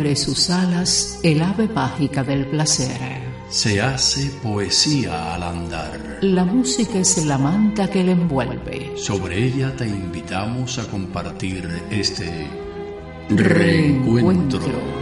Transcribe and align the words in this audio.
Abre 0.00 0.16
sus 0.16 0.48
alas 0.48 1.20
el 1.22 1.42
ave 1.42 1.68
mágica 1.68 2.24
del 2.24 2.46
placer. 2.46 3.20
Se 3.50 3.82
hace 3.82 4.30
poesía 4.42 5.34
al 5.34 5.42
andar. 5.42 6.20
La 6.22 6.42
música 6.42 7.00
es 7.00 7.22
la 7.26 7.36
manta 7.36 7.86
que 7.90 8.02
le 8.02 8.12
envuelve. 8.12 8.92
Sobre 8.96 9.44
ella 9.44 9.76
te 9.76 9.86
invitamos 9.86 10.78
a 10.78 10.88
compartir 10.88 11.68
este 11.90 12.46
reencuentro. 13.28 14.99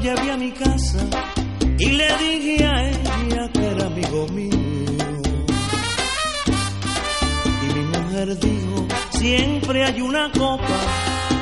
Llevé 0.00 0.30
a 0.30 0.36
mi 0.36 0.52
casa 0.52 0.98
y 1.78 1.90
le 1.90 2.16
dije 2.18 2.64
a 2.64 2.88
ella 2.88 3.50
que 3.52 3.66
era 3.66 3.86
amigo 3.86 4.26
mío. 4.28 4.58
Y 7.62 7.74
mi 7.74 7.84
mujer 7.96 8.38
dijo, 8.38 8.86
siempre 9.10 9.84
hay 9.84 10.00
una 10.00 10.30
copa 10.32 10.78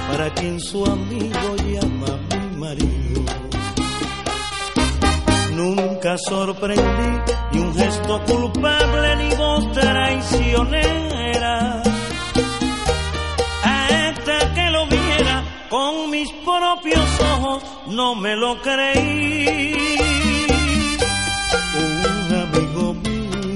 para 0.08 0.32
quien 0.34 0.58
su 0.60 0.84
amigo 0.84 1.56
llama 1.68 2.18
mi 2.30 2.56
marido. 2.56 3.22
Nunca 5.54 6.16
sorprendí 6.18 7.32
ni 7.52 7.60
un 7.60 7.74
gesto 7.74 8.22
culpable 8.24 9.16
ni 9.16 9.34
voz 9.36 9.72
traicionera. 9.72 11.06
Mis 16.26 16.32
propios 16.44 17.20
ojos, 17.20 17.62
no 17.88 18.14
me 18.14 18.34
lo 18.36 18.60
creí. 18.60 19.74
Un 21.78 22.34
amigo 22.44 22.94
mío, 22.94 23.54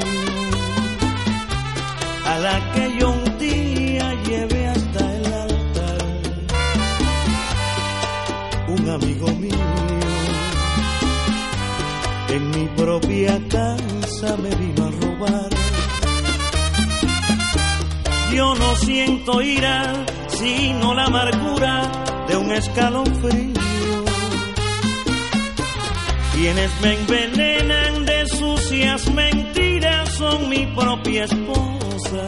a 2.27 2.39
la 2.39 2.73
que 2.73 2.99
yo 2.99 3.11
un 3.11 3.39
día 3.39 4.15
llevé 4.25 4.69
hasta 4.69 5.17
el 5.17 5.27
altar. 5.27 5.99
Un 8.69 8.89
amigo 8.89 9.29
mío, 9.29 9.67
en 12.29 12.51
mi 12.51 12.67
propia 12.77 13.41
casa 13.49 14.37
me 14.37 14.51
vino 14.55 14.85
a 14.87 14.91
robar. 14.91 15.51
Yo 18.33 18.55
no 18.55 18.77
siento 18.77 19.43
ira, 19.43 19.93
sino 20.29 20.95
la 20.95 21.05
amargura 21.07 22.10
de 22.31 22.37
un 22.37 22.53
escalofrío. 22.53 23.55
Quienes 26.33 26.71
me 26.81 26.95
envenenan 26.95 28.05
de 28.07 28.29
sucias 28.29 29.11
mentiras 29.13 30.09
son 30.11 30.49
mi 30.49 30.65
propia 30.67 31.25
esposa 31.25 32.23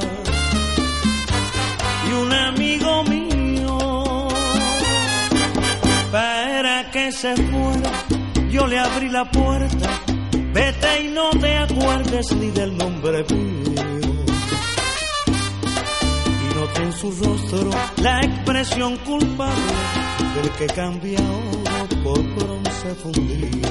y 2.09 2.13
un 2.23 2.33
amigo 2.33 3.05
mío. 3.05 4.29
Para 6.11 6.91
que 6.91 7.13
se 7.13 7.35
fuera, 7.37 7.93
yo 8.51 8.67
le 8.67 8.79
abrí 8.79 9.09
la 9.09 9.25
puerta. 9.31 9.91
Vete 10.53 11.05
y 11.05 11.09
no 11.09 11.31
te 11.31 11.57
acuerdes 11.57 12.33
ni 12.33 12.51
del 12.51 12.77
nombre 12.77 13.25
mío 13.31 13.52
en 16.77 16.93
su 16.93 17.11
rostro 17.11 17.71
la 17.99 18.21
expresión 18.21 18.97
culpable 18.99 19.73
del 20.35 20.51
que 20.53 20.67
cambia 20.67 21.19
oro 21.21 22.03
por 22.03 22.23
bronce 22.35 22.95
fundido. 23.03 23.69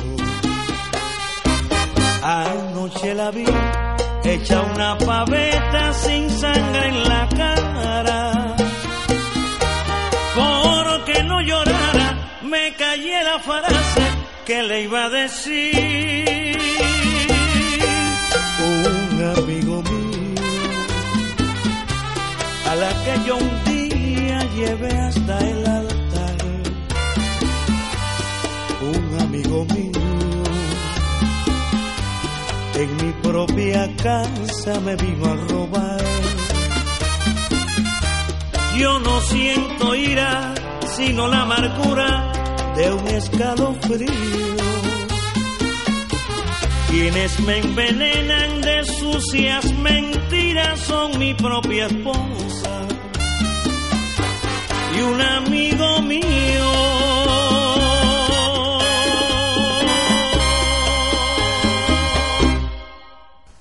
Anoche 2.24 3.16
la 3.16 3.32
vi 3.32 3.46
hecha 4.24 4.62
una 4.62 4.98
paveta 4.98 5.94
sin 5.94 6.30
sangre 6.30 6.88
en 6.88 7.04
la 7.10 7.30
cara. 7.30 8.56
Porque 10.36 11.24
no 11.24 11.42
llorara, 11.42 12.40
me 12.44 12.74
callé 12.76 13.24
la 13.24 13.40
frase 13.40 14.02
que 14.46 14.64
le 14.64 14.84
iba 14.84 15.06
a 15.06 15.10
decir. 15.10 16.58
Un 18.64 19.34
amigo 19.38 19.81
la 22.82 22.92
que 23.04 23.14
yo 23.28 23.38
un 23.38 23.64
día 23.72 24.40
llevé 24.56 24.92
hasta 25.08 25.38
el 25.52 25.68
altar. 25.68 26.38
Un 28.94 29.20
amigo 29.26 29.66
mío, 29.76 30.02
en 32.82 32.90
mi 33.02 33.12
propia 33.22 33.96
casa 33.98 34.80
me 34.80 34.96
vino 34.96 35.26
a 35.34 35.36
robar. 35.50 36.02
Yo 38.80 39.00
no 39.00 39.22
siento 39.22 39.94
ira, 39.94 40.54
sino 40.96 41.28
la 41.28 41.42
amargura 41.42 42.32
de 42.76 42.94
un 42.94 43.08
escalofrío. 43.08 44.51
Quienes 46.92 47.40
me 47.40 47.60
envenenan 47.60 48.60
de 48.60 48.84
sucias 48.84 49.74
mentiras 49.76 50.78
son 50.82 51.18
mi 51.18 51.34
propia 51.34 51.86
esposa 51.86 52.86
y 54.98 55.02
un 55.02 55.22
amigo 55.22 56.02
mío. 56.02 56.22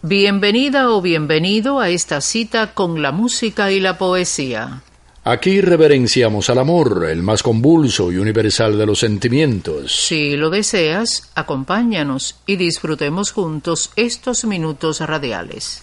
Bienvenida 0.02 0.90
o 0.90 1.00
bienvenido 1.00 1.78
a 1.78 1.88
esta 1.88 2.20
cita 2.20 2.74
con 2.74 3.00
la 3.00 3.12
música 3.12 3.70
y 3.70 3.78
la 3.78 3.96
poesía. 3.96 4.82
Aquí 5.22 5.60
reverenciamos 5.60 6.48
al 6.48 6.58
amor, 6.58 7.06
el 7.10 7.22
más 7.22 7.42
convulso 7.42 8.10
y 8.10 8.16
universal 8.16 8.78
de 8.78 8.86
los 8.86 9.00
sentimientos. 9.00 9.92
Si 10.06 10.34
lo 10.34 10.48
deseas, 10.48 11.30
acompáñanos 11.34 12.36
y 12.46 12.56
disfrutemos 12.56 13.30
juntos 13.30 13.90
estos 13.96 14.46
minutos 14.46 15.00
radiales. 15.00 15.82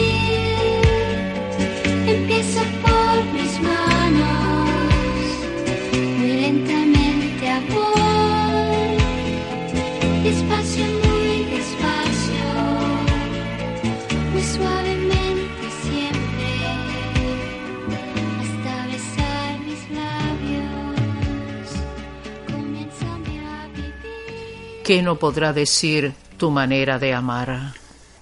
¿Qué 24.91 25.01
no 25.01 25.17
podrá 25.17 25.53
decir 25.53 26.11
tu 26.35 26.51
manera 26.51 26.99
de 26.99 27.13
amar? 27.13 27.71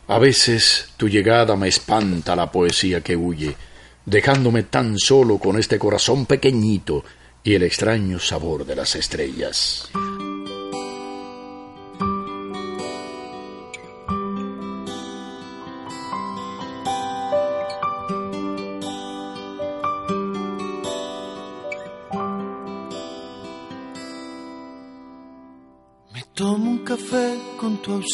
A 0.08 0.20
veces 0.20 0.90
tu 0.98 1.10
llegada 1.10 1.56
me 1.56 1.68
espanta 1.68 2.36
la 2.36 2.52
poesía 2.52 3.02
que 3.02 3.16
huye, 3.16 3.56
dejándome 4.06 4.62
tan 4.62 5.00
solo 5.00 5.40
con 5.40 5.58
este 5.58 5.80
corazón 5.80 6.28
pequeñito 6.28 7.04
y 7.44 7.56
el 7.56 7.64
extraño 7.64 8.20
sabor 8.20 8.68
de 8.68 8.76
las 8.76 8.96
estrellas. 8.96 9.90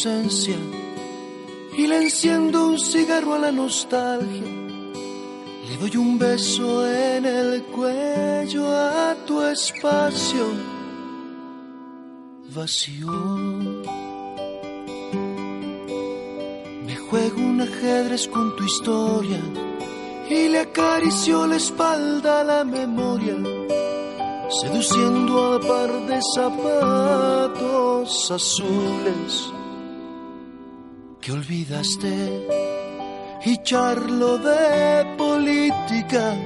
Y 0.04 1.86
le 1.86 1.96
enciendo 2.02 2.66
un 2.68 2.78
cigarro 2.78 3.34
a 3.34 3.38
la 3.38 3.52
nostalgia. 3.52 4.42
Le 5.68 5.76
doy 5.78 5.96
un 5.96 6.18
beso 6.18 6.86
en 6.86 7.24
el 7.24 7.62
cuello 7.64 8.68
a 8.68 9.16
tu 9.26 9.40
espacio 9.42 10.48
vacío. 12.54 13.10
Me 16.84 16.96
juego 16.96 17.38
un 17.40 17.62
ajedrez 17.62 18.28
con 18.28 18.54
tu 18.56 18.64
historia 18.64 19.40
y 20.28 20.48
le 20.48 20.58
acaricio 20.58 21.46
la 21.46 21.56
espalda 21.56 22.40
a 22.40 22.44
la 22.44 22.64
memoria 22.64 23.36
seduciendo 24.60 25.54
al 25.54 25.60
par 25.60 25.90
de 26.06 26.20
zapatos 26.34 28.30
azules 28.30 29.55
que 31.26 31.32
olvidaste 31.32 32.46
y 33.46 33.58
charlo 33.64 34.38
de 34.38 35.16
política 35.18 36.36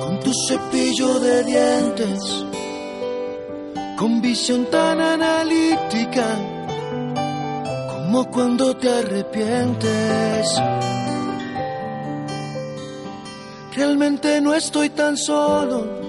con 0.00 0.18
tu 0.20 0.32
cepillo 0.48 1.20
de 1.20 1.44
dientes 1.44 2.46
con 3.98 4.22
visión 4.22 4.64
tan 4.70 5.02
analítica 5.02 6.24
como 7.90 8.24
cuando 8.30 8.74
te 8.74 8.88
arrepientes 8.88 10.58
realmente 13.74 14.40
no 14.40 14.54
estoy 14.54 14.88
tan 14.88 15.14
solo 15.18 16.06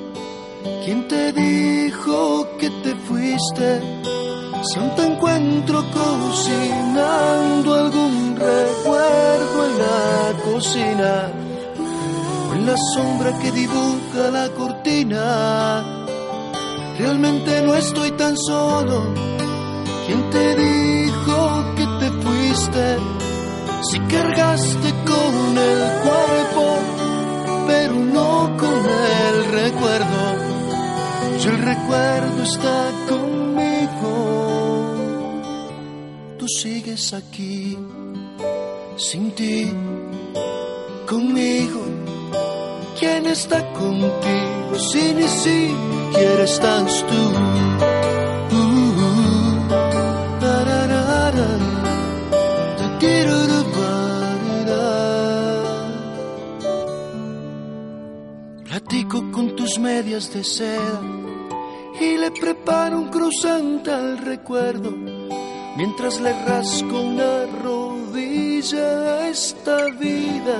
¿Quién 0.85 1.05
te 1.09 1.33
dijo 1.33 2.47
que 2.57 2.69
te 2.69 2.95
fuiste? 2.95 4.16
Si 4.63 4.79
aún 4.79 4.95
te 4.95 5.03
encuentro 5.03 5.83
cocinando 5.91 7.75
algún 7.75 8.35
recuerdo 8.35 9.65
en 9.65 9.77
la 9.77 10.43
cocina 10.43 11.31
o 12.49 12.53
en 12.53 12.65
la 12.65 12.75
sombra 12.95 13.37
que 13.39 13.51
dibuja 13.51 14.31
la 14.31 14.49
cortina. 14.49 15.83
Realmente 16.97 17.61
no 17.61 17.75
estoy 17.75 18.11
tan 18.11 18.35
solo. 18.35 19.13
¿Quién 20.07 20.29
te 20.31 20.55
dijo 20.55 21.75
que 21.75 21.85
te 21.99 22.11
fuiste? 22.21 22.97
Si 23.83 23.99
cargaste 23.99 24.89
con 25.05 25.57
el 25.57 25.79
cuerpo, 26.03 26.79
pero 27.67 27.93
no 27.93 28.57
con 28.57 28.85
el 28.85 29.45
recuerdo. 29.51 30.21
Si 31.37 31.47
el 31.47 31.59
recuerdo 31.59 32.43
está 32.43 32.91
conmigo, 33.07 33.36
sigues 36.47 37.13
aquí 37.13 37.77
sin 38.97 39.31
ti, 39.31 39.71
conmigo. 41.05 41.81
¿Quién 42.99 43.25
está 43.27 43.63
contigo 43.73 44.79
si 44.91 45.13
ni 45.13 45.27
siquiera 45.27 46.43
estás 46.43 47.05
tú? 47.05 47.15
Uh, 48.55 49.69
tararara, 50.39 51.59
tatirurubara. 52.77 54.87
Platico 58.65 59.31
con 59.31 59.55
tus 59.55 59.77
medias 59.77 60.33
de 60.33 60.43
seda 60.43 61.01
y 61.99 62.17
le 62.17 62.31
preparo 62.31 62.97
un 62.97 63.09
cruzante 63.09 63.91
al 63.91 64.17
recuerdo 64.17 65.16
mientras 65.77 66.19
le 66.19 66.33
rasco 66.45 66.99
una 66.99 67.45
rodilla 67.63 68.87
a 69.15 69.29
esta 69.29 69.85
vida 69.91 70.59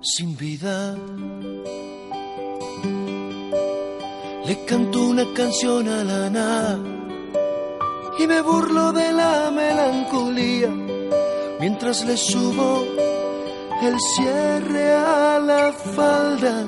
sin 0.00 0.36
vida. 0.36 0.96
Le 4.46 4.64
canto 4.66 5.04
una 5.04 5.24
canción 5.32 5.88
a 5.88 6.04
la 6.04 6.30
nada 6.30 6.78
y 8.18 8.26
me 8.26 8.40
burlo 8.42 8.92
de 8.92 9.12
la 9.12 9.50
melancolía 9.50 10.68
mientras 11.60 12.04
le 12.04 12.16
subo 12.16 12.84
el 13.82 13.96
cierre 14.14 14.92
a 14.94 15.38
la 15.40 15.72
falda 15.72 16.66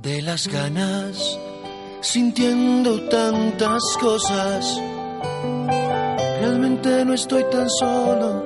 de 0.00 0.22
las 0.22 0.46
ganas, 0.46 1.38
sintiendo 2.00 3.00
tantas 3.08 3.82
cosas. 4.00 4.80
Realmente 6.40 7.04
no 7.04 7.14
estoy 7.14 7.44
tan 7.50 7.68
solo, 7.68 8.44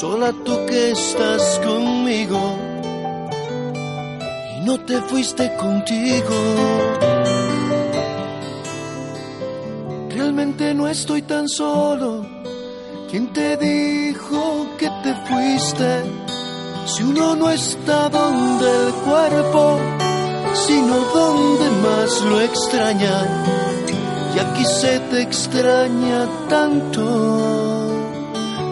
sola 0.00 0.32
tú 0.44 0.64
que 0.66 0.92
estás 0.92 1.60
conmigo 1.64 2.56
y 4.56 4.64
no 4.64 4.80
te 4.80 5.00
fuiste 5.02 5.54
contigo. 5.56 6.34
Realmente 10.10 10.74
no 10.74 10.88
estoy 10.88 11.22
tan 11.22 11.48
solo. 11.48 12.26
¿Quién 13.10 13.32
te 13.32 13.56
dijo 13.56 14.66
que 14.78 14.90
te 15.02 15.14
fuiste? 15.26 16.02
Si 16.86 17.02
uno 17.02 17.34
no 17.36 17.50
está 17.50 18.08
donde 18.08 18.86
el 18.86 18.92
cuerpo, 18.94 19.78
sino 20.54 21.00
donde 21.14 21.70
más 21.82 22.20
lo 22.22 22.40
extraña. 22.40 23.16
Y 24.34 24.38
aquí 24.38 24.64
se 24.64 24.98
te 25.10 25.22
extraña 25.22 26.26
tanto. 26.48 27.94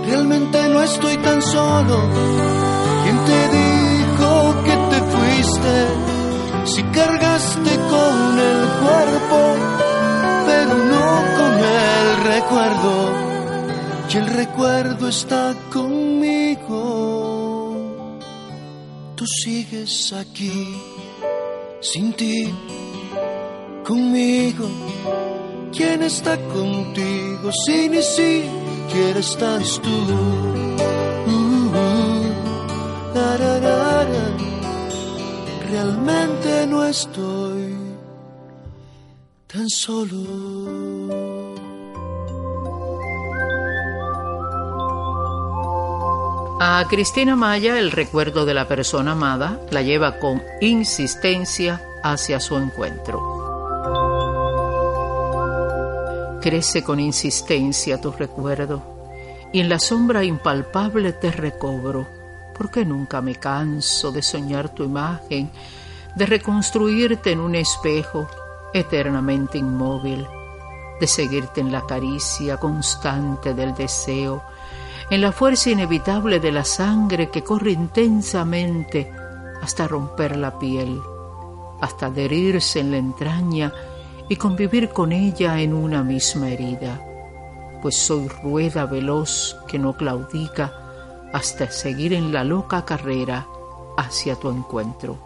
Realmente 0.06 0.68
no 0.68 0.82
estoy 0.82 1.16
tan 1.18 1.40
solo. 1.42 1.98
¿Quién 3.02 3.18
te 3.24 3.48
dijo 3.58 4.62
que 4.64 4.76
te 4.90 4.98
fuiste? 5.12 5.74
Si 6.64 6.82
cargaste 6.84 7.70
con 7.92 8.38
el 8.38 8.60
cuerpo, 8.82 9.38
pero 10.46 10.74
no 10.92 11.06
con 11.36 11.52
el 11.58 12.06
recuerdo. 12.34 12.94
Y 14.12 14.16
el 14.18 14.26
recuerdo 14.26 15.08
está 15.08 15.54
conmigo. 15.72 16.82
Tú 19.16 19.24
sigues 19.26 20.12
aquí, 20.12 20.52
sin 21.82 22.12
ti, 22.12 22.48
conmigo. 23.84 24.66
¿Quién 25.72 26.02
está 26.02 26.36
contigo 26.48 27.50
si 27.64 27.88
ni 27.88 28.02
siquiera 28.02 29.18
estás 29.18 29.80
tú? 29.80 29.90
Uh, 31.26 31.72
la. 33.14 34.06
Realmente 35.70 36.66
no 36.68 36.84
estoy 36.84 37.74
tan 39.46 39.68
solo. 39.68 41.31
A 46.60 46.84
Cristina 46.88 47.36
Maya 47.36 47.78
el 47.78 47.90
recuerdo 47.90 48.44
de 48.44 48.54
la 48.54 48.68
persona 48.68 49.12
amada 49.12 49.60
la 49.70 49.82
lleva 49.82 50.18
con 50.18 50.42
insistencia 50.60 51.82
hacia 52.02 52.40
su 52.40 52.56
encuentro. 52.56 53.20
Crece 56.40 56.82
con 56.82 57.00
insistencia 57.00 58.00
tu 58.00 58.12
recuerdo 58.12 58.82
y 59.52 59.60
en 59.60 59.68
la 59.68 59.78
sombra 59.78 60.24
impalpable 60.24 61.12
te 61.12 61.30
recobro, 61.30 62.08
porque 62.56 62.84
nunca 62.84 63.20
me 63.20 63.36
canso 63.36 64.12
de 64.12 64.22
soñar 64.22 64.68
tu 64.70 64.84
imagen, 64.84 65.50
de 66.14 66.26
reconstruirte 66.26 67.32
en 67.32 67.40
un 67.40 67.54
espejo 67.54 68.28
eternamente 68.72 69.58
inmóvil, 69.58 70.26
de 71.00 71.06
seguirte 71.06 71.60
en 71.60 71.72
la 71.72 71.86
caricia 71.86 72.56
constante 72.56 73.54
del 73.54 73.74
deseo, 73.74 74.42
en 75.12 75.20
la 75.20 75.30
fuerza 75.30 75.68
inevitable 75.68 76.40
de 76.40 76.50
la 76.50 76.64
sangre 76.64 77.28
que 77.28 77.44
corre 77.44 77.72
intensamente 77.72 79.12
hasta 79.60 79.86
romper 79.86 80.38
la 80.38 80.58
piel, 80.58 80.98
hasta 81.82 82.06
adherirse 82.06 82.80
en 82.80 82.92
la 82.92 82.96
entraña 82.96 83.74
y 84.30 84.36
convivir 84.36 84.88
con 84.88 85.12
ella 85.12 85.60
en 85.60 85.74
una 85.74 86.02
misma 86.02 86.48
herida, 86.48 86.98
pues 87.82 87.94
soy 87.94 88.26
rueda 88.26 88.86
veloz 88.86 89.54
que 89.68 89.78
no 89.78 89.94
claudica 89.94 90.72
hasta 91.34 91.70
seguir 91.70 92.14
en 92.14 92.32
la 92.32 92.42
loca 92.42 92.86
carrera 92.86 93.46
hacia 93.98 94.36
tu 94.36 94.48
encuentro. 94.48 95.18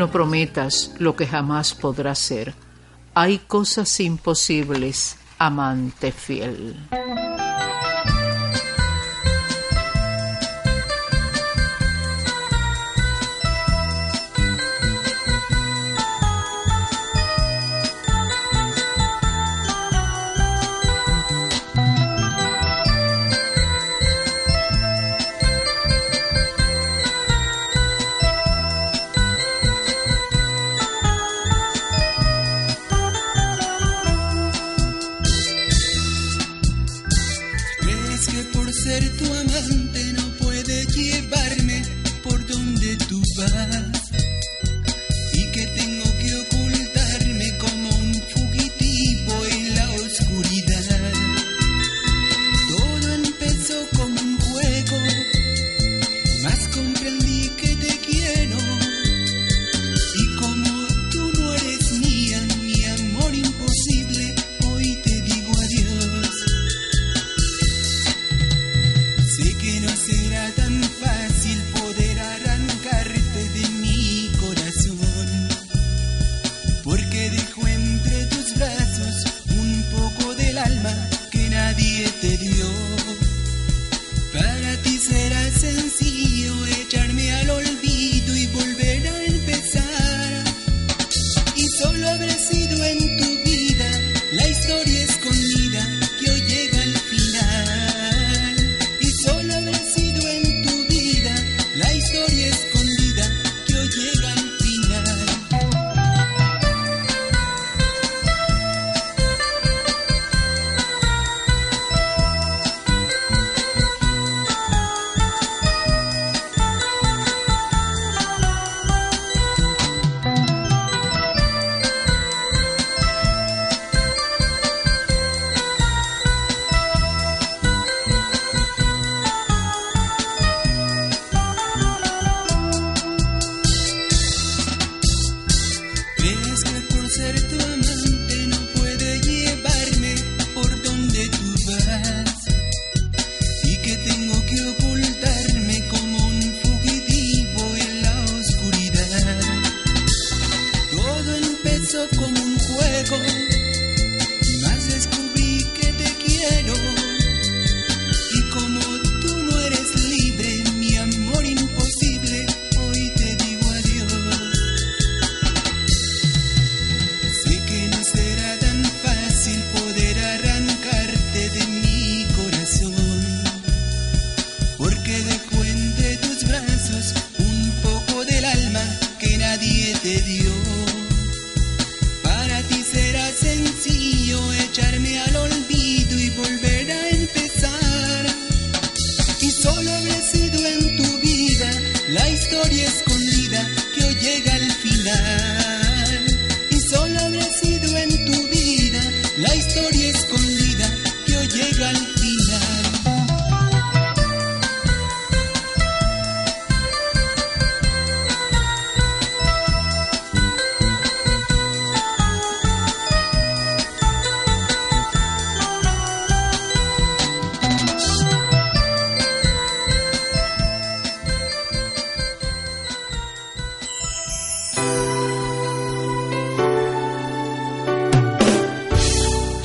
No 0.00 0.10
prometas 0.10 0.94
lo 0.98 1.14
que 1.14 1.26
jamás 1.26 1.74
podrás 1.74 2.18
ser. 2.18 2.54
Hay 3.14 3.38
cosas 3.38 4.00
imposibles, 4.00 5.18
amante 5.38 6.10
fiel. 6.10 6.74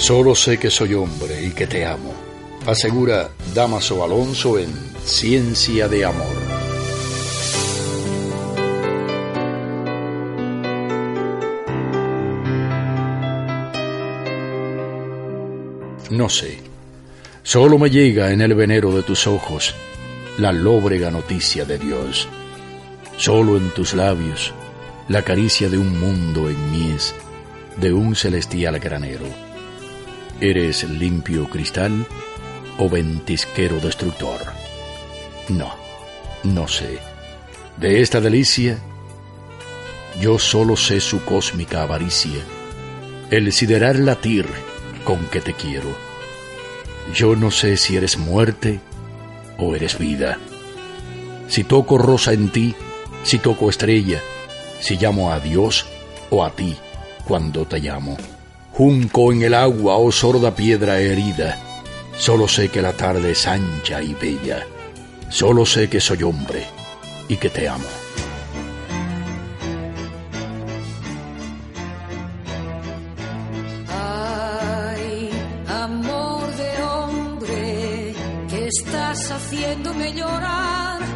Solo 0.07 0.35
sé 0.35 0.59
que 0.59 0.69
soy 0.69 0.93
hombre 0.93 1.43
y 1.43 1.49
que 1.49 1.65
te 1.65 1.83
amo, 1.83 2.13
asegura 2.67 3.31
Damaso 3.55 4.03
Alonso 4.03 4.59
en 4.59 4.71
Ciencia 5.03 5.87
de 5.87 6.05
Amor. 6.05 6.27
No 16.11 16.29
sé, 16.29 16.59
solo 17.41 17.79
me 17.79 17.89
llega 17.89 18.31
en 18.31 18.41
el 18.41 18.53
venero 18.53 18.91
de 18.91 19.01
tus 19.01 19.25
ojos 19.25 19.73
la 20.37 20.51
lóbrega 20.51 21.09
noticia 21.09 21.65
de 21.65 21.79
Dios. 21.79 22.27
Solo 23.17 23.57
en 23.57 23.71
tus 23.71 23.95
labios 23.95 24.53
la 25.07 25.23
caricia 25.23 25.67
de 25.67 25.79
un 25.79 25.99
mundo 25.99 26.47
en 26.47 26.71
mies, 26.71 27.15
de 27.77 27.91
un 27.91 28.15
celestial 28.15 28.77
granero 28.77 29.44
¿Eres 30.41 30.83
limpio 30.83 31.49
cristal 31.49 32.05
o 32.77 32.89
ventisquero 32.89 33.79
destructor? 33.79 34.41
No, 35.47 35.73
no 36.43 36.67
sé. 36.67 36.99
De 37.77 38.01
esta 38.01 38.19
delicia, 38.19 38.77
yo 40.19 40.37
solo 40.37 40.75
sé 40.75 40.99
su 40.99 41.23
cósmica 41.23 41.83
avaricia, 41.83 42.41
el 43.31 43.53
sideral 43.53 44.05
latir 44.05 44.45
con 45.05 45.25
que 45.27 45.39
te 45.39 45.53
quiero. 45.53 45.95
Yo 47.13 47.37
no 47.37 47.49
sé 47.49 47.77
si 47.77 47.95
eres 47.95 48.17
muerte 48.17 48.81
o 49.57 49.73
eres 49.73 49.97
vida. 49.97 50.37
Si 51.47 51.63
toco 51.63 51.97
rosa 51.97 52.33
en 52.33 52.49
ti, 52.49 52.75
si 53.23 53.39
toco 53.39 53.69
estrella, 53.69 54.19
si 54.81 54.97
llamo 54.97 55.31
a 55.31 55.39
Dios 55.39 55.85
o 56.29 56.43
a 56.43 56.49
ti 56.51 56.75
cuando 57.25 57.65
te 57.65 57.79
llamo 57.79 58.17
junco 58.77 59.31
en 59.31 59.41
el 59.41 59.53
agua 59.53 59.95
o 59.95 60.11
sorda 60.11 60.53
piedra 60.53 60.99
herida. 60.99 61.57
Solo 62.17 62.47
sé 62.47 62.69
que 62.69 62.81
la 62.81 62.93
tarde 62.93 63.31
es 63.31 63.47
ancha 63.47 64.01
y 64.01 64.13
bella. 64.13 64.65
Solo 65.29 65.65
sé 65.65 65.89
que 65.89 66.01
soy 66.01 66.23
hombre 66.23 66.67
y 67.29 67.37
que 67.37 67.49
te 67.49 67.69
amo. 67.69 67.85
Ay, 73.89 75.29
amor 75.67 76.55
de 76.55 76.83
hombre, 76.83 78.13
que 78.49 78.67
estás 78.67 79.31
haciéndome 79.31 80.13
llorar 80.13 81.14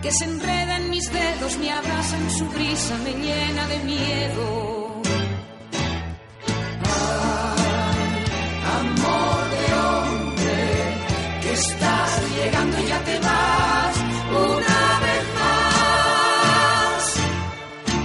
que 0.00 0.10
se 0.10 0.24
enreda 0.24 0.78
en 0.78 0.88
mis 0.88 1.12
dedos, 1.12 1.58
me 1.58 1.70
abraza 1.70 2.16
en 2.16 2.30
su 2.30 2.46
brisa, 2.46 2.96
me 3.04 3.12
llena 3.12 3.66
de 3.66 3.78
miedo. 3.80 5.02
Amor 8.80 9.40
de 9.60 9.74
hombre, 9.84 10.56
que 11.42 11.52
estás 11.52 12.10
llegando 12.34 12.78
y 12.80 12.86
ya 12.86 13.00
te 13.04 13.18
vas 13.18 13.94
una 14.30 14.80
vez 15.04 15.24
más. 15.40 17.02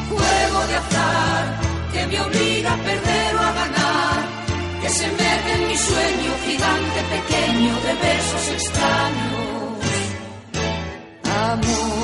Juego 0.10 0.67
de 0.67 0.76
azar 0.76 1.60
que 1.93 2.08
me 2.08 2.19
obliga 2.19 2.74
a 2.74 2.78
perder 2.78 3.36
o 3.36 3.39
a 3.39 3.52
ganar, 3.54 4.19
que 4.82 4.89
se 4.89 5.08
mete 5.08 5.52
en 5.54 5.67
mi 5.69 5.78
sueño 5.78 6.32
gigante 6.46 7.00
pequeño 7.15 7.74
de 7.86 7.93
besos 8.06 8.48
extraños. 8.50 9.33
Amor, 11.54 11.68
amor, 11.68 12.03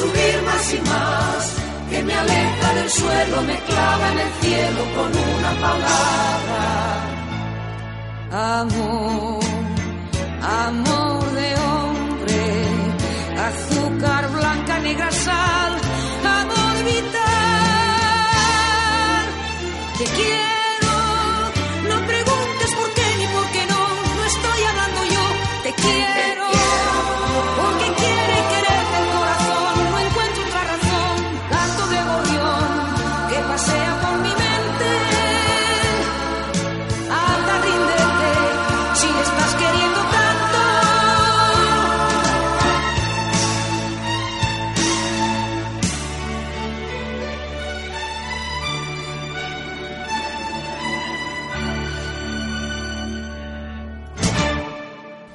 subir 0.00 0.42
más 0.42 0.74
y 0.74 0.80
más, 0.88 1.56
que 1.90 2.02
me 2.02 2.14
aleja 2.14 2.74
del 2.74 2.90
suelo, 2.90 3.42
me 3.42 3.58
clava 3.68 4.12
en 4.12 4.18
el 4.18 4.32
cielo 4.40 4.82
con 4.96 5.10
una 5.36 5.52
palabra. 5.66 6.62
Amor, 8.60 9.40
amor 10.42 11.19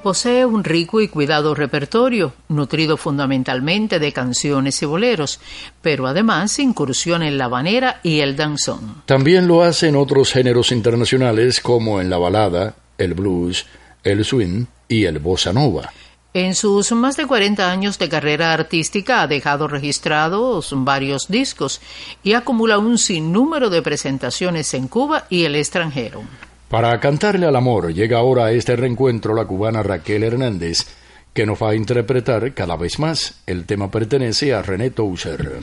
Posee 0.06 0.46
un 0.46 0.62
rico 0.62 1.00
y 1.00 1.08
cuidado 1.08 1.52
repertorio, 1.52 2.32
nutrido 2.46 2.96
fundamentalmente 2.96 3.98
de 3.98 4.12
canciones 4.12 4.80
y 4.80 4.86
boleros, 4.86 5.40
pero 5.82 6.06
además 6.06 6.60
incursiona 6.60 7.26
en 7.26 7.36
la 7.38 7.46
habanera 7.46 7.98
y 8.04 8.20
el 8.20 8.36
danzón. 8.36 9.02
También 9.06 9.48
lo 9.48 9.64
hace 9.64 9.88
en 9.88 9.96
otros 9.96 10.30
géneros 10.30 10.70
internacionales 10.70 11.60
como 11.60 12.00
en 12.00 12.08
la 12.08 12.18
balada, 12.18 12.76
el 12.98 13.14
blues, 13.14 13.66
el 14.04 14.24
swing 14.24 14.66
y 14.86 15.06
el 15.06 15.18
bossa 15.18 15.52
nova. 15.52 15.90
En 16.34 16.54
sus 16.54 16.92
más 16.92 17.16
de 17.16 17.26
40 17.26 17.68
años 17.68 17.98
de 17.98 18.08
carrera 18.08 18.52
artística 18.52 19.22
ha 19.22 19.26
dejado 19.26 19.66
registrados 19.66 20.70
varios 20.72 21.26
discos 21.26 21.80
y 22.22 22.34
acumula 22.34 22.78
un 22.78 22.98
sinnúmero 22.98 23.70
de 23.70 23.82
presentaciones 23.82 24.72
en 24.74 24.86
Cuba 24.86 25.26
y 25.30 25.46
el 25.46 25.56
extranjero. 25.56 26.22
Para 26.68 26.98
cantarle 26.98 27.46
al 27.46 27.54
amor 27.54 27.92
llega 27.94 28.18
ahora 28.18 28.46
a 28.46 28.52
este 28.52 28.74
reencuentro 28.74 29.34
la 29.34 29.44
cubana 29.44 29.82
Raquel 29.82 30.24
Hernández, 30.24 30.86
que 31.32 31.46
nos 31.46 31.62
va 31.62 31.70
a 31.70 31.74
interpretar 31.76 32.54
cada 32.54 32.76
vez 32.76 32.98
más. 32.98 33.40
El 33.46 33.66
tema 33.66 33.90
pertenece 33.90 34.52
a 34.52 34.62
René 34.62 34.90
Touser. 34.90 35.60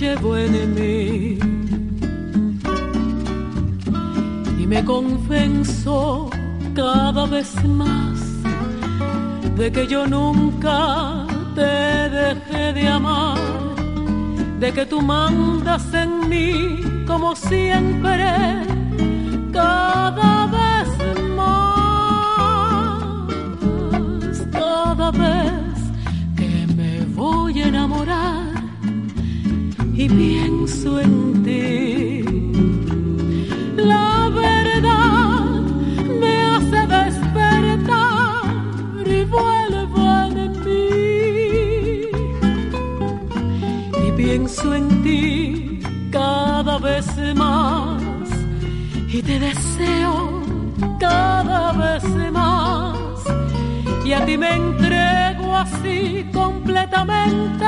Llevo 0.00 0.36
en 0.36 0.74
mí. 0.74 1.38
Y 4.58 4.66
me 4.66 4.84
convenzo 4.84 6.30
cada 6.74 7.26
vez 7.26 7.52
más 7.64 8.18
de 9.56 9.72
que 9.72 9.86
yo 9.88 10.06
nunca 10.06 11.26
te 11.54 11.62
dejé 11.62 12.72
de 12.74 12.88
amar, 12.88 13.38
de 14.60 14.72
que 14.72 14.86
tú 14.86 15.00
mandas 15.02 15.92
en 15.92 16.28
mí 16.28 16.80
como 17.06 17.34
siempre, 17.34 18.26
cada 19.52 20.46
vez 20.46 20.88
más, 21.40 21.66
cada 24.52 25.10
vez 25.10 25.74
que 26.36 26.66
me 26.76 27.04
voy 27.16 27.62
a 27.62 27.68
enamorar 27.68 28.37
y 29.98 30.08
pienso 30.08 31.00
en 31.00 31.42
ti. 31.42 32.22
La 33.76 34.28
verdad 34.28 35.60
me 36.20 36.34
hace 36.50 36.80
despertar 36.86 38.44
y 39.04 39.24
vuelvo 39.24 40.02
en 40.36 40.52
mí. 40.64 40.88
Y 44.06 44.12
pienso 44.16 44.72
en 44.72 45.02
ti 45.02 45.80
cada 46.12 46.78
vez 46.78 47.08
más 47.34 48.00
y 49.08 49.20
te 49.20 49.40
deseo 49.40 50.42
cada 51.00 51.72
vez 51.72 52.04
más. 52.32 52.96
Y 54.04 54.12
a 54.12 54.24
ti 54.24 54.38
me 54.38 54.50
entrego 54.54 55.56
así 55.56 56.24
completamente 56.32 57.67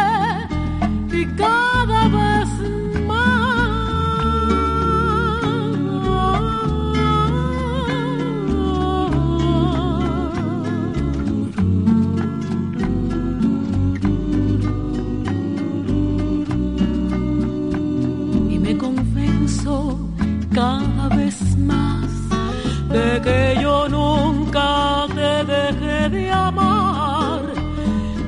de 26.08 26.30
amar, 26.30 27.42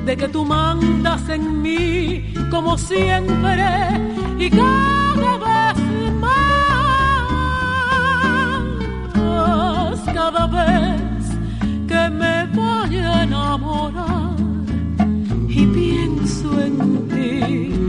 de 0.05 0.17
que 0.17 0.29
tú 0.29 0.45
mandas 0.45 1.29
en 1.29 1.63
mí 1.63 2.35
como 2.51 2.77
siempre 2.77 3.65
y 4.39 4.51
cada 4.51 5.39
vez 5.39 5.79
más, 6.21 6.35
cada 10.13 10.47
vez 10.47 11.25
que 11.89 12.11
me 12.11 12.47
voy 12.53 12.97
a 12.97 13.23
enamorar 13.23 14.37
y 15.49 15.67
pienso 15.67 16.61
en 16.61 17.09
ti. 17.09 17.82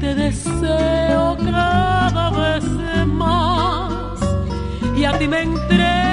Te 0.00 0.14
deseo 0.14 1.36
cada 1.36 2.30
vez 2.30 2.64
más. 3.06 4.20
Y 4.96 5.04
a 5.04 5.18
ti 5.18 5.26
me 5.26 5.42
entrego 5.42 6.07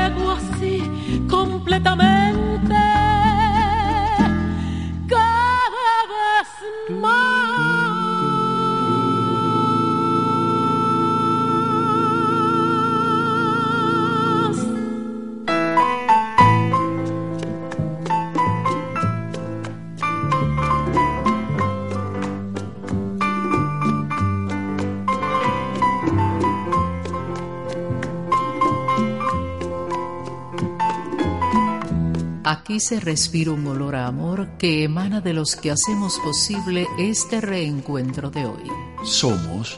Aquí 32.55 32.79
se 32.79 33.01
respira 33.01 33.51
un 33.51 33.67
olor 33.67 33.97
a 33.97 34.07
amor 34.07 34.57
que 34.57 34.85
emana 34.85 35.19
de 35.19 35.33
los 35.33 35.57
que 35.57 35.71
hacemos 35.71 36.19
posible 36.19 36.87
este 36.97 37.41
reencuentro 37.41 38.31
de 38.31 38.45
hoy. 38.45 38.71
Somos 39.03 39.77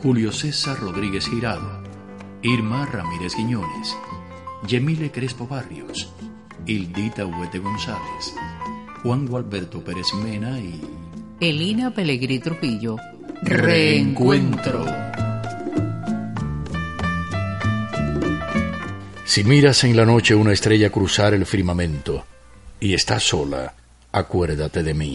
Julio 0.00 0.30
César 0.30 0.78
Rodríguez 0.78 1.26
Girado, 1.26 1.82
Irma 2.42 2.86
Ramírez 2.86 3.34
Guiñones, 3.34 3.96
Yemile 4.68 5.10
Crespo 5.10 5.48
Barrios, 5.48 6.12
Hildita 6.64 7.26
Huete 7.26 7.58
González, 7.58 8.34
Juan 9.02 9.26
Gualberto 9.26 9.82
Pérez 9.82 10.14
Mena 10.14 10.60
y 10.60 10.80
Elina 11.40 11.92
Pellegrí 11.92 12.38
Trujillo. 12.38 12.98
Reencuentro. 13.42 14.86
Si 19.32 19.44
miras 19.44 19.82
en 19.84 19.96
la 19.96 20.04
noche 20.04 20.34
una 20.34 20.52
estrella 20.52 20.90
cruzar 20.90 21.32
el 21.32 21.46
firmamento 21.46 22.26
y 22.78 22.92
estás 22.92 23.22
sola, 23.22 23.72
acuérdate 24.12 24.82
de 24.82 24.92
mí. 24.92 25.14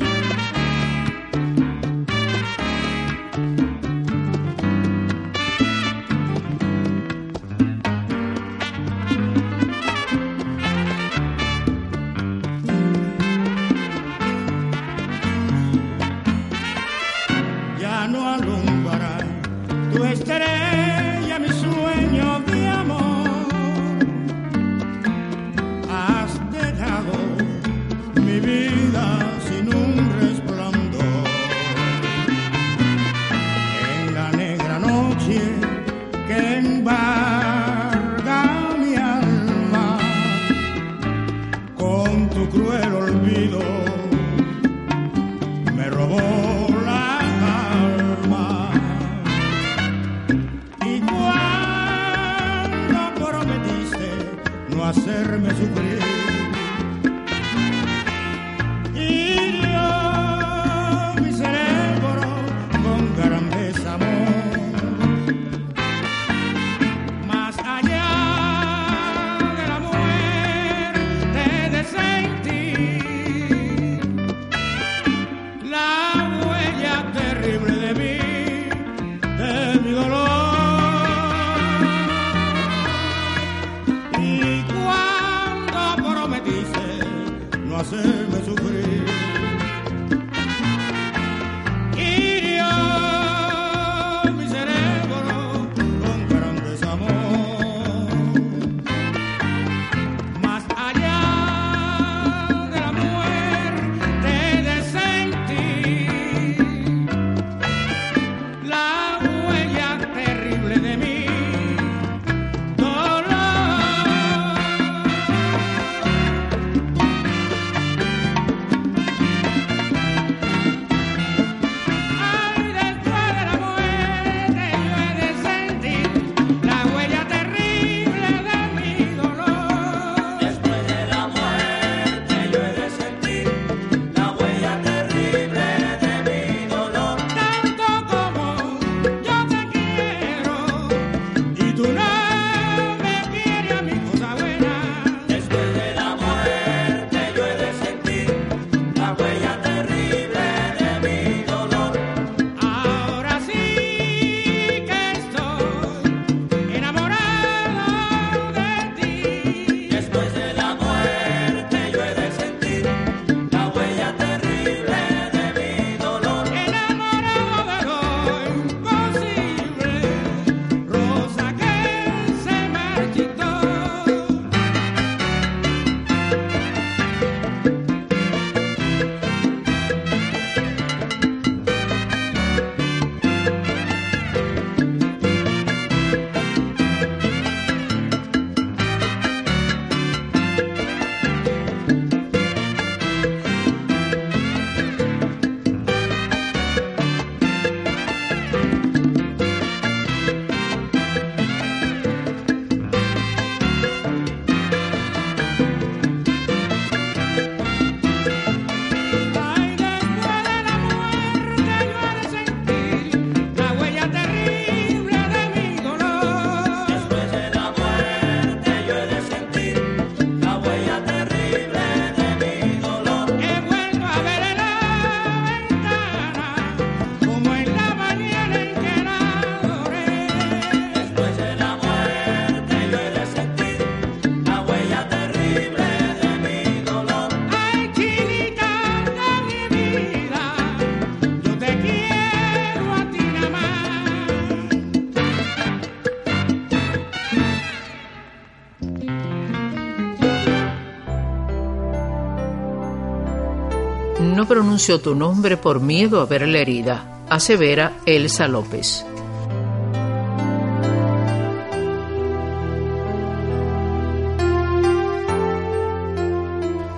Pronuncio 254.77 255.01
tu 255.01 255.15
nombre 255.15 255.57
por 255.57 255.79
miedo 255.79 256.21
a 256.21 256.27
ver 256.27 256.47
la 256.47 256.59
herida, 256.59 257.23
asevera 257.29 257.93
Elsa 258.05 258.47
López. 258.47 259.03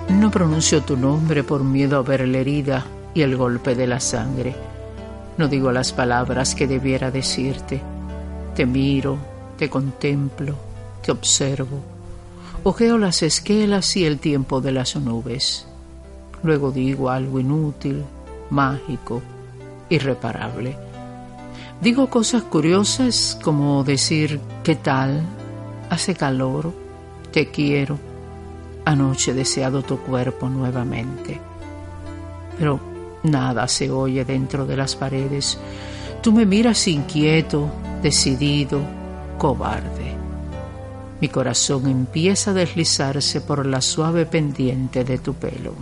No 0.09 0.29
pronuncio 0.29 0.81
tu 0.81 0.97
nombre 0.97 1.45
por 1.45 1.63
miedo 1.63 1.99
a 1.99 2.01
ver 2.01 2.27
la 2.27 2.39
herida 2.39 2.85
y 3.13 3.21
el 3.21 3.37
golpe 3.37 3.75
de 3.75 3.87
la 3.87 4.01
sangre. 4.01 4.53
No 5.37 5.47
digo 5.47 5.71
las 5.71 5.93
palabras 5.93 6.55
que 6.55 6.67
debiera 6.67 7.11
decirte. 7.11 7.81
Te 8.57 8.65
miro, 8.65 9.17
te 9.57 9.69
contemplo, 9.69 10.53
te 11.01 11.13
observo. 11.13 11.79
Ojeo 12.63 12.97
las 12.97 13.23
esquelas 13.23 13.95
y 13.95 14.03
el 14.03 14.19
tiempo 14.19 14.59
de 14.59 14.73
las 14.73 14.97
nubes. 14.97 15.68
Luego 16.43 16.71
digo 16.71 17.09
algo 17.09 17.39
inútil, 17.39 18.03
mágico, 18.49 19.21
irreparable. 19.89 20.77
Digo 21.81 22.09
cosas 22.09 22.43
curiosas 22.43 23.39
como 23.41 23.83
decir 23.83 24.39
¿qué 24.63 24.75
tal? 24.75 25.21
Hace 25.89 26.15
calor, 26.15 26.73
te 27.31 27.49
quiero. 27.49 27.97
Anoche 28.85 29.31
he 29.31 29.33
deseado 29.33 29.81
tu 29.81 29.99
cuerpo 29.99 30.49
nuevamente. 30.49 31.39
Pero 32.57 32.79
nada 33.23 33.67
se 33.67 33.89
oye 33.89 34.25
dentro 34.25 34.65
de 34.65 34.77
las 34.77 34.95
paredes. 34.95 35.57
Tú 36.21 36.31
me 36.31 36.45
miras 36.45 36.87
inquieto, 36.87 37.69
decidido, 38.01 38.81
cobarde. 39.37 40.17
Mi 41.21 41.27
corazón 41.29 41.87
empieza 41.87 42.51
a 42.51 42.53
deslizarse 42.53 43.41
por 43.41 43.65
la 43.65 43.81
suave 43.81 44.25
pendiente 44.25 45.03
de 45.03 45.17
tu 45.17 45.33
pelo. 45.33 45.73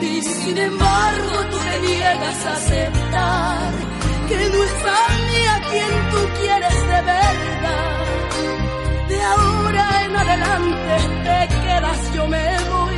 Y 0.00 0.22
sin 0.22 0.58
embargo 0.58 1.44
tú 1.50 1.58
te 1.58 1.80
niegas 1.86 2.46
a 2.46 2.52
aceptar 2.52 3.72
que 4.28 4.36
no 4.36 4.64
es 4.64 4.72
a 4.84 5.08
mí 5.26 5.40
a 5.46 5.60
quien 5.70 6.10
tú 6.10 6.40
quieres 6.40 6.80
de 6.92 7.02
verdad. 7.02 7.98
De 9.08 9.22
ahora 9.22 10.04
en 10.04 10.16
adelante 10.16 10.94
te 11.24 11.60
quedas, 11.62 12.14
yo 12.14 12.28
me 12.28 12.58
voy. 12.70 12.97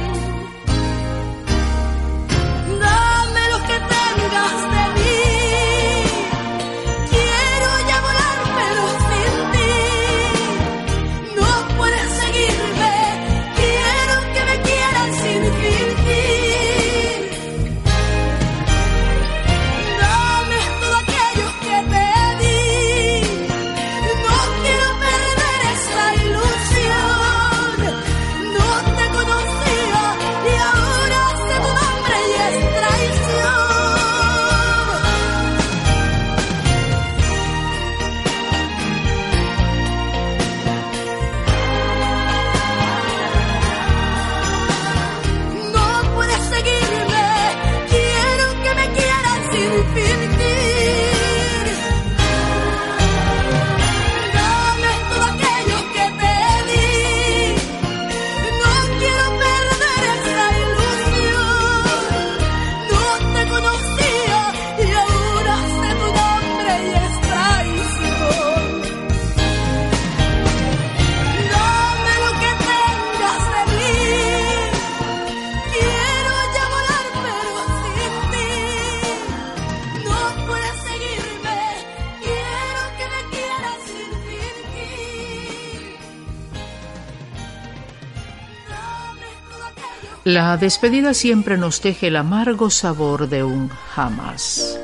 La 90.41 90.57
despedida 90.57 91.13
siempre 91.13 91.59
nos 91.59 91.83
deja 91.83 92.07
el 92.07 92.17
amargo 92.17 92.71
sabor 92.71 93.29
de 93.29 93.45
un 93.45 93.69
jamás. 93.69 94.81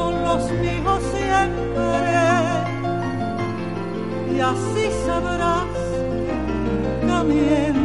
Con 0.00 0.12
los 0.22 0.42
míos 0.62 1.02
siempre. 1.14 2.14
Y 4.34 4.40
así 4.40 4.84
sabrás 5.06 5.80
que 7.06 7.79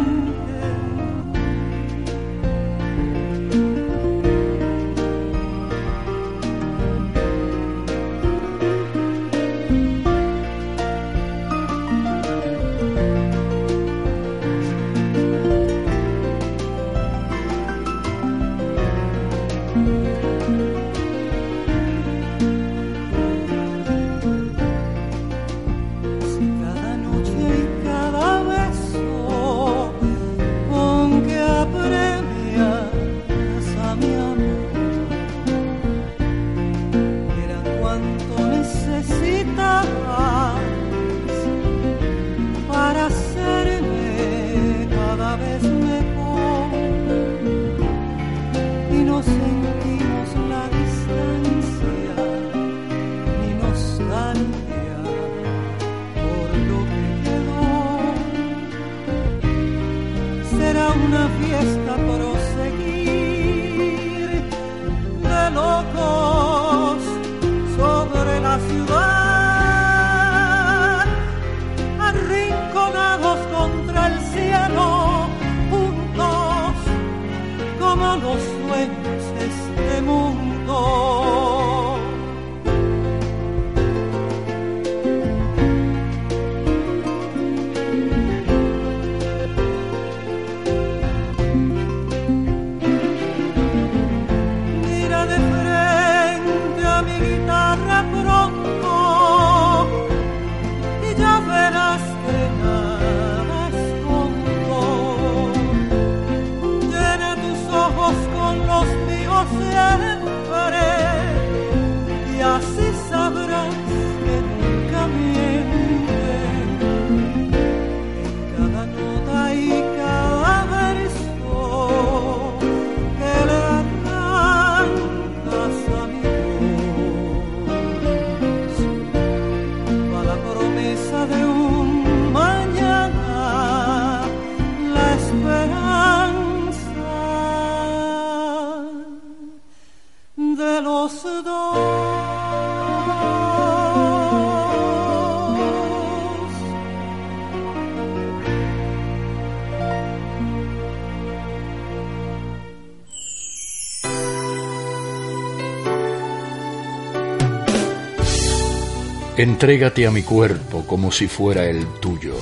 Entrégate 159.46 160.08
a 160.08 160.12
mi 160.12 160.24
cuerpo 160.24 160.88
como 160.88 161.12
si 161.12 161.28
fuera 161.28 161.66
el 161.66 161.86
tuyo. 162.00 162.34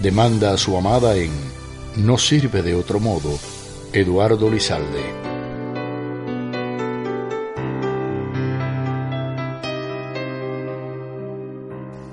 Demanda 0.00 0.52
a 0.52 0.58
su 0.58 0.76
amada 0.76 1.14
en 1.14 1.30
No 1.98 2.18
sirve 2.18 2.62
de 2.62 2.74
otro 2.74 2.98
modo, 2.98 3.38
Eduardo 3.92 4.50
Lizalde. 4.50 5.04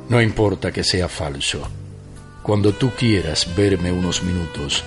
No 0.10 0.22
importa 0.22 0.72
que 0.72 0.84
sea 0.84 1.10
falso. 1.10 1.68
Cuando 2.44 2.74
tú 2.74 2.92
quieras 2.92 3.56
verme 3.56 3.92
unos 3.92 4.22
minutos, 4.22 4.84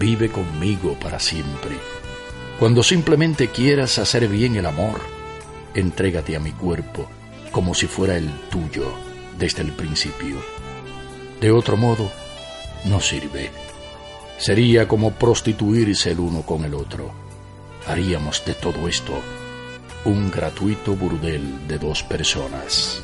vive 0.00 0.30
conmigo 0.30 0.98
para 0.98 1.20
siempre. 1.20 1.76
Cuando 2.58 2.82
simplemente 2.82 3.46
quieras 3.50 4.00
hacer 4.00 4.26
bien 4.26 4.56
el 4.56 4.66
amor, 4.66 5.00
entrégate 5.76 6.34
a 6.34 6.40
mi 6.40 6.50
cuerpo 6.50 7.08
como 7.54 7.72
si 7.72 7.86
fuera 7.86 8.16
el 8.16 8.28
tuyo 8.50 8.92
desde 9.38 9.62
el 9.62 9.70
principio. 9.70 10.38
De 11.40 11.52
otro 11.52 11.76
modo, 11.76 12.10
no 12.84 12.98
sirve. 13.00 13.48
Sería 14.38 14.88
como 14.88 15.12
prostituirse 15.12 16.10
el 16.10 16.18
uno 16.18 16.42
con 16.42 16.64
el 16.64 16.74
otro. 16.74 17.12
Haríamos 17.86 18.44
de 18.44 18.54
todo 18.54 18.88
esto 18.88 19.12
un 20.04 20.32
gratuito 20.32 20.96
burdel 20.96 21.68
de 21.68 21.78
dos 21.78 22.02
personas. 22.02 23.03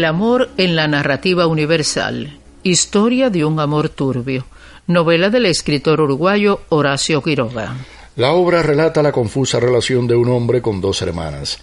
El 0.00 0.06
amor 0.06 0.48
en 0.56 0.76
la 0.76 0.88
narrativa 0.88 1.46
universal. 1.46 2.38
Historia 2.62 3.28
de 3.28 3.44
un 3.44 3.60
amor 3.60 3.90
turbio. 3.90 4.46
Novela 4.86 5.28
del 5.28 5.44
escritor 5.44 6.00
uruguayo 6.00 6.62
Horacio 6.70 7.22
Quiroga. 7.22 7.76
La 8.16 8.32
obra 8.32 8.62
relata 8.62 9.02
la 9.02 9.12
confusa 9.12 9.60
relación 9.60 10.06
de 10.06 10.16
un 10.16 10.30
hombre 10.30 10.62
con 10.62 10.80
dos 10.80 11.02
hermanas. 11.02 11.58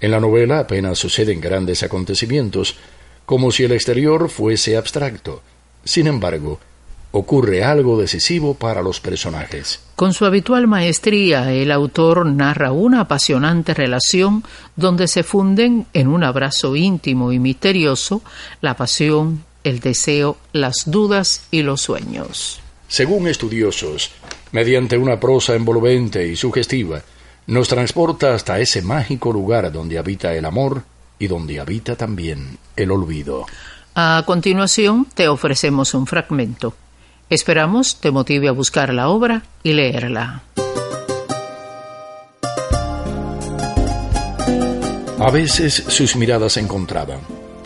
En 0.00 0.12
la 0.12 0.20
novela 0.20 0.60
apenas 0.60 1.00
suceden 1.00 1.40
grandes 1.40 1.82
acontecimientos, 1.82 2.76
como 3.26 3.50
si 3.50 3.64
el 3.64 3.72
exterior 3.72 4.28
fuese 4.28 4.76
abstracto. 4.76 5.42
Sin 5.82 6.06
embargo, 6.06 6.60
ocurre 7.12 7.64
algo 7.64 8.00
decisivo 8.00 8.54
para 8.54 8.82
los 8.82 9.00
personajes. 9.00 9.80
Con 9.96 10.14
su 10.14 10.24
habitual 10.24 10.66
maestría, 10.66 11.52
el 11.52 11.72
autor 11.72 12.24
narra 12.26 12.72
una 12.72 13.00
apasionante 13.00 13.74
relación 13.74 14.44
donde 14.76 15.08
se 15.08 15.22
funden 15.22 15.86
en 15.92 16.08
un 16.08 16.24
abrazo 16.24 16.76
íntimo 16.76 17.32
y 17.32 17.38
misterioso 17.38 18.22
la 18.60 18.76
pasión, 18.76 19.44
el 19.64 19.80
deseo, 19.80 20.36
las 20.52 20.84
dudas 20.86 21.44
y 21.50 21.62
los 21.62 21.82
sueños. 21.82 22.60
Según 22.88 23.28
estudiosos, 23.28 24.10
mediante 24.52 24.96
una 24.96 25.20
prosa 25.20 25.54
envolvente 25.54 26.26
y 26.26 26.36
sugestiva, 26.36 27.02
nos 27.46 27.68
transporta 27.68 28.34
hasta 28.34 28.58
ese 28.60 28.82
mágico 28.82 29.32
lugar 29.32 29.70
donde 29.72 29.98
habita 29.98 30.34
el 30.34 30.44
amor 30.44 30.84
y 31.18 31.26
donde 31.26 31.60
habita 31.60 31.96
también 31.96 32.58
el 32.76 32.90
olvido. 32.90 33.46
A 33.94 34.22
continuación, 34.24 35.06
te 35.14 35.28
ofrecemos 35.28 35.94
un 35.94 36.06
fragmento. 36.06 36.74
Esperamos 37.30 38.00
te 38.00 38.10
motive 38.10 38.48
a 38.48 38.52
buscar 38.52 38.92
la 38.92 39.08
obra 39.08 39.44
y 39.62 39.72
leerla. 39.72 40.42
A 45.20 45.30
veces 45.30 45.74
sus 45.74 46.16
miradas 46.16 46.54
se 46.54 46.60
encontraban, 46.60 47.20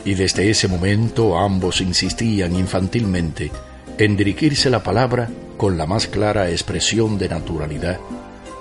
y 0.05 0.13
desde 0.13 0.51
ese 0.51 0.69
momento 0.69 1.39
ambos 1.39 1.81
insistían 1.81 2.55
infantilmente 2.55 3.51
en 3.97 4.19
dirigirse 4.19 4.69
la 4.69 4.83
palabra 4.83 5.31
con 5.57 5.79
la 5.79 5.87
más 5.87 6.09
clara 6.09 6.51
expresión 6.51 7.17
de 7.17 7.31
naturalidad, 7.31 7.99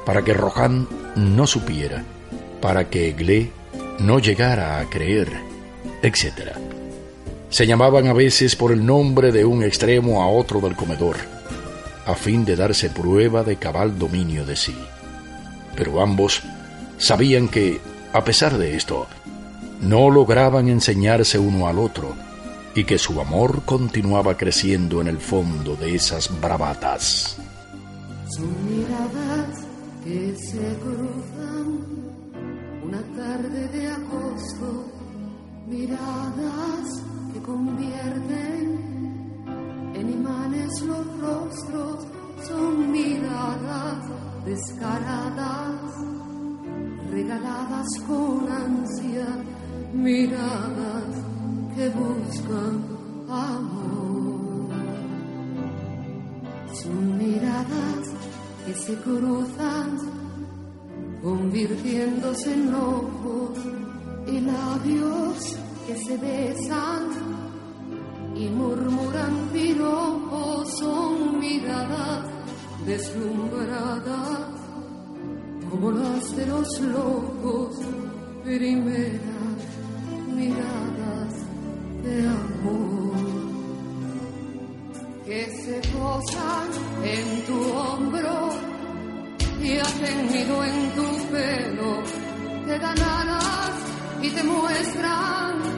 para 0.05 0.23
que 0.23 0.33
Rohan 0.33 0.87
no 1.17 1.45
supiera, 1.47 2.05
para 2.61 2.89
que 2.89 3.11
Gle 3.11 3.51
no 3.99 4.19
llegara 4.19 4.79
a 4.79 4.89
creer, 4.89 5.27
etc. 6.01 6.62
Se 7.53 7.67
llamaban 7.67 8.07
a 8.07 8.13
veces 8.13 8.55
por 8.55 8.71
el 8.71 8.83
nombre 8.83 9.31
de 9.31 9.45
un 9.45 9.61
extremo 9.61 10.23
a 10.23 10.27
otro 10.27 10.59
del 10.59 10.75
comedor, 10.75 11.17
a 12.03 12.15
fin 12.15 12.43
de 12.45 12.55
darse 12.55 12.89
prueba 12.89 13.43
de 13.43 13.57
cabal 13.57 13.99
dominio 13.99 14.43
de 14.43 14.55
sí. 14.55 14.75
Pero 15.75 16.01
ambos 16.01 16.41
sabían 16.97 17.47
que, 17.47 17.79
a 18.11 18.23
pesar 18.23 18.57
de 18.57 18.75
esto, 18.75 19.05
no 19.81 20.09
lograban 20.09 20.67
enseñarse 20.67 21.37
uno 21.37 21.67
al 21.67 21.77
otro 21.77 22.15
y 22.73 22.85
que 22.85 22.97
su 22.97 23.21
amor 23.21 23.61
continuaba 23.65 24.35
creciendo 24.35 24.99
en 24.99 25.07
el 25.07 25.19
fondo 25.19 25.75
de 25.75 25.93
esas 25.93 26.31
bravatas. 26.41 27.37
Son 28.35 28.49
miradas 28.67 29.59
que 30.03 30.35
se 30.37 30.75
cruzan 30.81 31.85
una 32.83 33.03
tarde 33.15 33.67
de 33.67 33.87
agosto, 33.89 34.91
miradas 35.67 37.12
convierten 37.45 38.63
en 39.93 40.09
imanes 40.09 40.81
los 40.81 41.05
rostros, 41.19 42.07
son 42.47 42.91
miradas 42.91 43.97
descaradas, 44.45 45.81
regaladas 47.11 47.87
con 48.07 48.51
ansia, 48.51 49.27
miradas 49.93 51.05
que 51.75 51.89
buscan 51.89 52.83
amor. 53.29 54.69
Son 56.73 57.17
miradas 57.17 58.09
que 58.65 58.73
se 58.73 58.95
cruzan, 58.95 59.97
convirtiéndose 61.21 62.53
en 62.53 62.73
ojos 62.73 63.57
y 64.27 64.39
labios 64.39 65.57
que 65.87 65.97
se 65.97 66.17
besan 66.17 67.32
y 68.35 68.49
murmuran 68.49 69.49
piropos. 69.51 70.77
Son 70.79 71.39
miradas 71.39 72.25
deslumbradas 72.85 74.63
como 75.69 75.91
las 75.91 76.35
de 76.35 76.45
los 76.45 76.79
locos, 76.81 77.75
primeras 78.43 79.57
miradas 80.35 81.33
de 82.03 82.27
amor 82.27 83.13
que 85.25 85.45
se 85.63 85.81
posan 85.89 86.67
en 87.03 87.45
tu 87.45 87.57
hombro 87.73 88.49
y 89.61 89.77
hacen 89.77 90.31
nido 90.31 90.63
en 90.63 90.91
tu 90.91 91.31
pelo, 91.31 92.03
te 92.67 92.77
dan 92.77 92.99
alas 92.99 93.71
y 94.21 94.29
te 94.29 94.43
muestran 94.43 95.72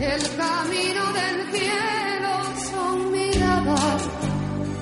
el 0.00 0.22
camino 0.36 1.12
del 1.12 1.36
cielo. 1.52 2.32
Son 2.70 3.12
miradas 3.12 4.02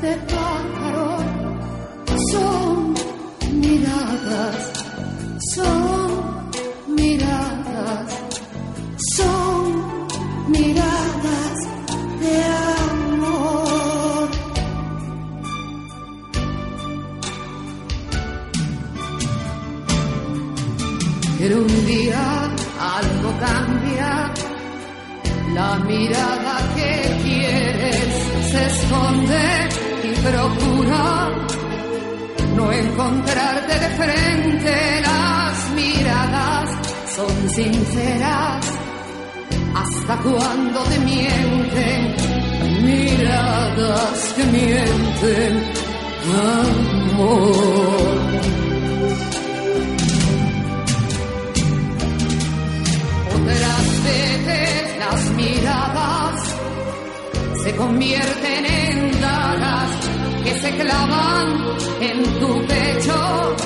de 0.03 0.17
pájaro, 0.35 1.19
son 2.33 2.95
miradas, 3.61 4.73
son 5.55 6.14
mirada 25.87 26.57
que 26.75 27.21
quieres 27.23 28.07
se 28.51 28.67
esconde 28.67 29.69
y 30.05 30.11
procura 30.21 31.31
no 32.57 32.73
encontrarte 32.73 33.79
de 33.79 33.89
frente. 34.01 35.01
Las 35.03 35.71
miradas 35.75 36.71
son 37.15 37.49
sinceras 37.49 38.73
hasta 39.75 40.17
cuando 40.19 40.83
te 40.85 40.99
mienten, 41.01 42.15
miradas 42.85 44.35
que 44.37 44.45
mienten, 44.45 45.53
amor. 47.21 47.85
Miradas 55.37 56.57
se 57.63 57.77
convierten 57.77 58.67
en 58.67 59.21
dagas 59.21 59.91
que 60.45 60.55
se 60.61 60.71
clavan 60.77 61.47
en 62.01 62.23
tu 62.41 62.67
pecho, 62.67 63.57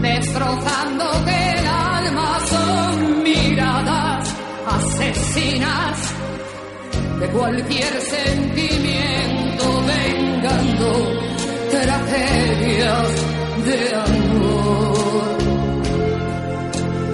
destrozándote 0.00 1.50
el 1.58 1.66
alma. 1.66 2.40
Son 2.46 3.22
miradas 3.22 4.34
asesinas 4.66 5.98
de 7.20 7.28
cualquier 7.28 8.00
sentimiento, 8.00 9.64
vengando 9.92 10.90
tragedias 11.70 13.08
de 13.66 13.94
amor. 13.94 15.36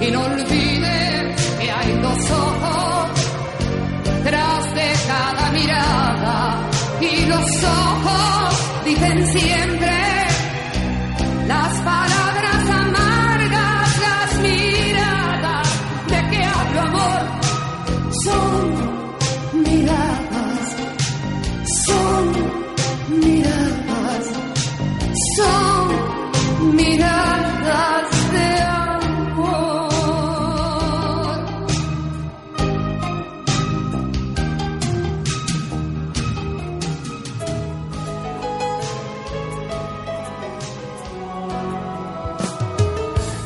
Y 0.00 0.10
los 7.62 7.70
ojos 7.70 8.84
dicen 8.84 9.26
siempre 9.28 9.81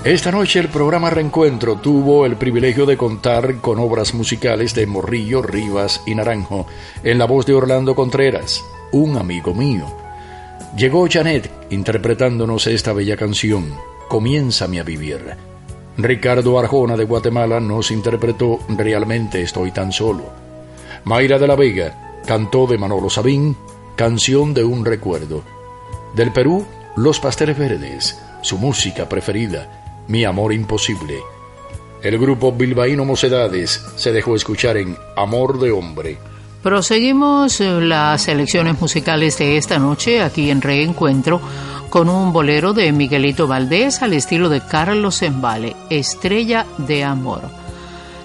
Esta 0.06 0.30
noche 0.30 0.60
el 0.60 0.68
programa 0.68 1.10
Reencuentro 1.10 1.78
tuvo 1.78 2.26
el 2.26 2.36
privilegio 2.36 2.86
de 2.86 2.96
contar 2.96 3.56
con 3.60 3.80
obras 3.80 4.14
musicales 4.14 4.72
de 4.72 4.86
Morrillo, 4.86 5.42
Rivas 5.42 6.00
y 6.06 6.14
Naranjo 6.14 6.68
en 7.02 7.18
la 7.18 7.24
voz 7.24 7.44
de 7.44 7.54
Orlando 7.54 7.96
Contreras, 7.96 8.64
un 8.92 9.18
amigo 9.18 9.52
mío. 9.52 9.84
Llegó 10.76 11.08
Janet 11.10 11.50
interpretándonos 11.70 12.68
esta 12.68 12.92
bella 12.92 13.16
canción, 13.16 13.74
Comiénzame 14.06 14.78
a 14.78 14.84
vivir. 14.84 15.34
Ricardo 15.98 16.56
Arjona 16.56 16.96
de 16.96 17.02
Guatemala 17.02 17.58
nos 17.58 17.90
interpretó 17.90 18.60
Realmente 18.68 19.42
estoy 19.42 19.72
tan 19.72 19.90
solo. 19.90 20.30
Mayra 21.02 21.36
de 21.36 21.48
la 21.48 21.56
Vega 21.56 22.20
cantó 22.24 22.68
de 22.68 22.78
Manolo 22.78 23.10
Sabín, 23.10 23.56
Canción 23.96 24.54
de 24.54 24.62
un 24.62 24.84
recuerdo. 24.84 25.42
Del 26.14 26.32
Perú, 26.32 26.64
Los 26.94 27.18
Pasteles 27.18 27.58
Verdes, 27.58 28.22
su 28.40 28.56
música 28.56 29.08
preferida, 29.08 29.82
Mi 30.08 30.24
amor 30.24 30.52
imposible. 30.52 31.20
El 32.02 32.18
grupo 32.18 32.52
bilbaíno 32.52 33.04
Mocedades 33.04 33.84
se 33.96 34.12
dejó 34.12 34.36
escuchar 34.36 34.76
en 34.76 34.96
Amor 35.16 35.58
de 35.58 35.72
Hombre. 35.72 36.18
Proseguimos 36.62 37.60
eh, 37.60 37.80
las 37.80 38.22
selecciones 38.22 38.80
musicales 38.80 39.38
de 39.38 39.56
esta 39.56 39.78
noche 39.78 40.22
aquí 40.22 40.50
en 40.50 40.62
Reencuentro 40.62 41.40
con 41.90 42.08
un 42.08 42.32
bolero 42.32 42.72
de 42.72 42.92
Miguelito 42.92 43.46
Valdés 43.46 44.02
al 44.02 44.12
estilo 44.12 44.48
de 44.48 44.60
Carlos 44.60 45.22
Embale, 45.22 45.74
Estrella 45.90 46.66
de 46.78 47.04
Amor. 47.04 47.42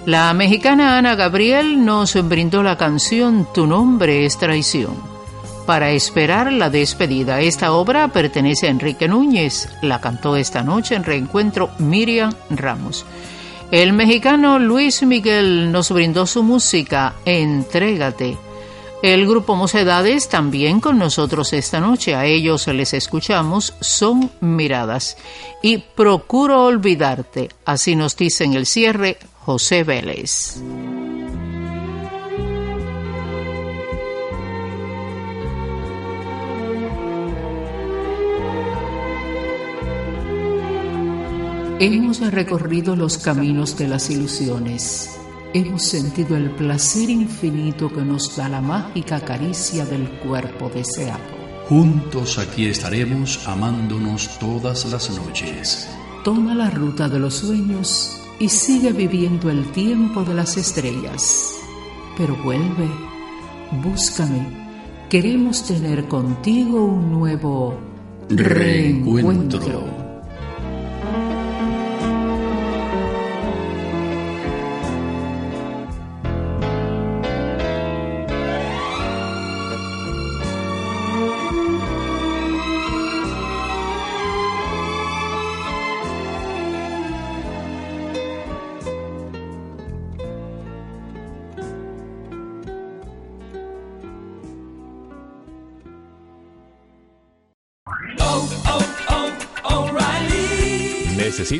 La 0.05 0.33
mexicana 0.33 0.97
Ana 0.97 1.15
Gabriel 1.15 1.85
nos 1.85 2.13
brindó 2.27 2.63
la 2.63 2.77
canción 2.77 3.47
Tu 3.53 3.67
nombre 3.67 4.25
es 4.25 4.37
traición. 4.37 4.95
Para 5.65 5.91
esperar 5.91 6.51
la 6.51 6.69
despedida, 6.69 7.39
esta 7.39 7.71
obra 7.73 8.07
pertenece 8.09 8.67
a 8.67 8.71
Enrique 8.71 9.07
Núñez. 9.07 9.69
La 9.81 10.01
cantó 10.01 10.35
esta 10.35 10.63
noche 10.63 10.95
en 10.95 11.03
reencuentro 11.03 11.69
Miriam 11.77 12.33
Ramos. 12.49 13.05
El 13.71 13.93
mexicano 13.93 14.59
Luis 14.59 15.01
Miguel 15.03 15.71
nos 15.71 15.91
brindó 15.91 16.25
su 16.25 16.43
música 16.43 17.13
Entrégate. 17.23 18.37
El 19.01 19.25
grupo 19.27 19.55
Mocedades 19.55 20.29
también 20.29 20.79
con 20.79 20.97
nosotros 20.97 21.53
esta 21.53 21.79
noche. 21.79 22.15
A 22.15 22.25
ellos 22.25 22.67
les 22.67 22.93
escuchamos 22.93 23.73
Son 23.79 24.29
Miradas. 24.41 25.15
Y 25.61 25.77
Procuro 25.77 26.65
Olvidarte. 26.65 27.49
Así 27.65 27.95
nos 27.95 28.17
dice 28.17 28.43
en 28.43 28.53
el 28.53 28.65
cierre 28.65 29.17
José 29.39 29.83
Vélez. 29.83 30.61
Hemos 41.83 42.19
recorrido 42.19 42.95
los 42.95 43.17
caminos 43.17 43.75
de 43.75 43.87
las 43.87 44.11
ilusiones. 44.11 45.17
Hemos 45.51 45.81
sentido 45.81 46.37
el 46.37 46.51
placer 46.51 47.09
infinito 47.09 47.91
que 47.91 48.01
nos 48.03 48.35
da 48.37 48.47
la 48.47 48.61
mágica 48.61 49.19
caricia 49.19 49.83
del 49.85 50.07
cuerpo 50.19 50.69
deseado. 50.69 51.23
Juntos 51.67 52.37
aquí 52.37 52.67
estaremos 52.67 53.47
amándonos 53.47 54.37
todas 54.37 54.85
las 54.91 55.09
noches. 55.09 55.89
Toma 56.23 56.53
la 56.53 56.69
ruta 56.69 57.09
de 57.09 57.17
los 57.17 57.33
sueños 57.33 58.15
y 58.37 58.47
sigue 58.47 58.91
viviendo 58.91 59.49
el 59.49 59.65
tiempo 59.71 60.23
de 60.23 60.35
las 60.35 60.57
estrellas. 60.57 61.55
Pero 62.15 62.35
vuelve, 62.43 62.91
búscame. 63.83 64.45
Queremos 65.09 65.65
tener 65.65 66.07
contigo 66.07 66.85
un 66.85 67.11
nuevo 67.11 67.75
Reencuentro. 68.29 69.59
reencuentro. 69.59 70.00